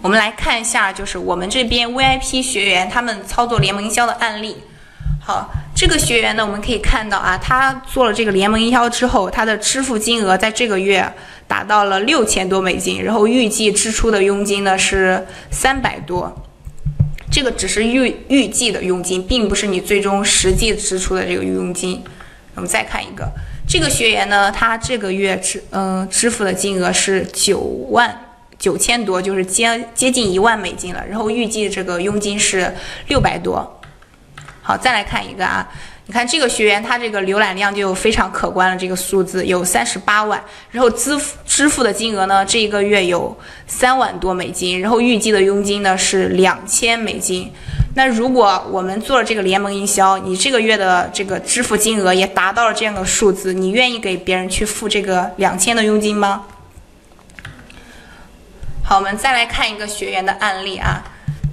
[0.00, 4.56] 我们来看一下，就是我们这边 VIP 学员他们操作联盟营销的案例。
[5.20, 11.12] 好，这个学员呢，我们可以看到啊，他做了这个联盟营销之后，他的支付金额在这个月
[11.46, 16.44] 达到了六千多美金，然后预计支出的佣金呢是三百多。
[17.30, 22.02] 这个只是预预计的佣金，并不是你最终实际支出的这个佣金。
[22.54, 23.30] 我们再看一个，
[23.68, 27.58] 这个学员呢，他这个月支嗯支付的金额是九
[27.90, 28.18] 万
[28.58, 32.74] 九千多，就是接接近一万美金了，然后预计这个佣金是
[33.06, 33.80] 六百多。
[34.62, 35.66] 好，再来看一个啊。
[36.10, 47.52] 你看这个学员，他这个浏览量就非常可观了，这个数字有三十八万，然后支付支付的金额呢，这一个月有三万多美金，然后预计的佣金呢是两千美金。
[47.94, 56.46] 那如果我们做了这个联盟营销，你这个月的这个支付金额也达到了这样的数字，你愿意给别人去付这个两千的佣金吗？
[58.88, 61.04] 好，我们再来看一个学员的案例啊。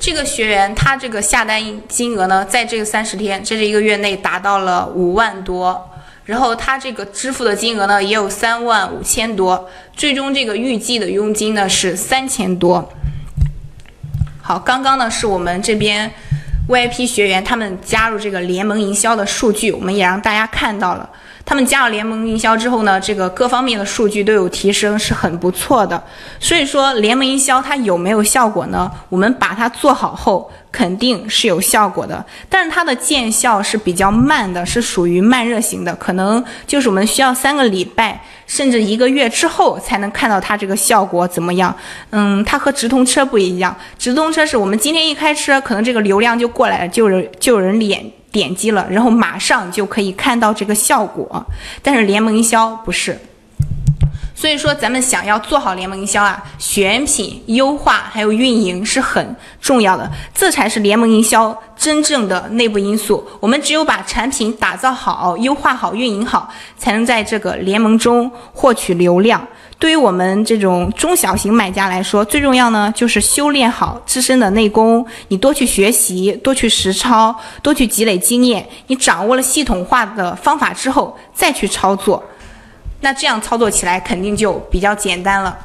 [0.00, 5.88] 这个学员他这个下单金额呢，在这个三十天，这是一个月内达到了五万多，
[6.24, 12.92] 然后他这个支付的金额呢也有三万五千多，最终这个预计的佣金呢是三千多。
[14.42, 16.10] 好，刚刚呢是我们这边
[16.68, 21.08] VIP 学员他们加入这个联盟营销的数据，我们也让大家看到了。
[21.44, 26.00] 他们加入联盟营销之后呢，这个各方面的数据都有提升，是很不错的。
[26.38, 28.88] 所以说，联盟营销它有没有效果呢？
[29.08, 32.24] 我们把它做好后，肯定是有效果的。
[32.48, 41.74] 但是它的见效是比较慢的，是属于慢热型的，可能就是我们需要三个礼拜甚至一个月之后才能看到它这个效果怎么样。
[42.10, 48.04] 嗯，它和直通车不一样，直通车是我们今天一开车，可能这个流量就过来了，就有就人脸。
[48.32, 51.44] 点击了，然后马上就可以看到这个效果。
[51.82, 53.18] 但是联盟营销不是，
[54.40, 63.22] 所以说咱们想要做好联盟营销啊，选品、优化还有运营是很重要的，这才是联盟营销真正的内部因素。
[63.38, 69.46] 我们只有把产品打造好、优化好、运营好，才能在这个联盟中获取流量。
[69.78, 75.06] 对于我们这种中小型买家来说，最重要呢就是修炼好自身的内功。
[75.28, 78.66] 你多去学习，多去实操，多去积累经验。
[78.86, 82.22] 你掌握了系统化的方法之后，再去操作，
[83.00, 85.58] 那这样操作起来肯定就比较简单了。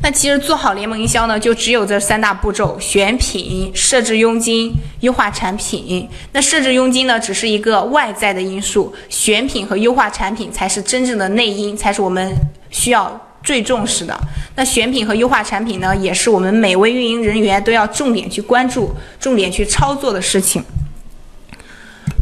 [0.00, 6.08] 那其实做好联盟营销呢，就只有这三大步骤：选品、设置佣金、优化产品。
[6.30, 12.32] 那设置佣金呢，只是一个外在的因素，选品和优化产品才是真正的内因，才是我们
[12.70, 14.16] 需要最重视的。
[14.54, 20.62] 那选品和优化产品呢，也是我们每位运营人员都要重点去关注、重点去操作的事情。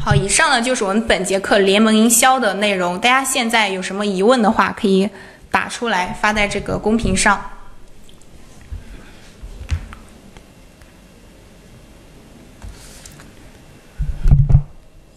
[0.07, 2.97] 好，以上呢就是我们本节课联盟营销的内容。
[3.01, 5.11] 大家现在有什么疑问的话，可以
[5.51, 7.51] 打出来发在这个公屏上。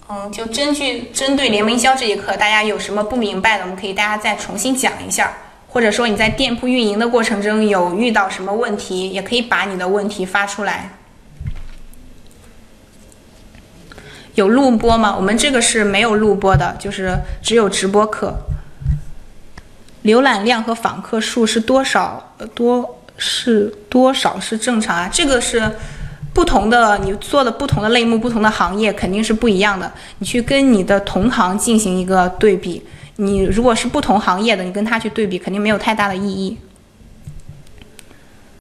[0.07, 5.33] 嗯，就针据针对联盟营销这一课，大家有什么不明白的，我们可以大家再重新讲一下，
[5.67, 10.95] 或者说你在店铺运营的过程中有遇到什么问题，也可以把你的问题发出来。
[14.35, 15.15] 有录播吗？
[15.15, 18.35] 我们这个是没有录播的，就是只有直播课。
[20.03, 22.33] 浏览量和访客数是多少？
[22.53, 25.09] 多是多少是正常啊？
[25.11, 25.71] 这个是。
[26.31, 29.91] 不同的你做的不同的类目、不同的行业肯定是不一样的。
[30.19, 32.81] 你去跟你的同行进行一个对比，
[33.15, 36.55] 你如果是不同行业的，你跟他去对比，肯定没有太大的意义。